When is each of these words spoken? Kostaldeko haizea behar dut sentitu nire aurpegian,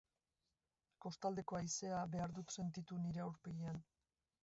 Kostaldeko 1.05 1.59
haizea 1.61 2.01
behar 2.17 2.35
dut 2.41 2.59
sentitu 2.59 3.01
nire 3.07 3.27
aurpegian, 3.31 3.83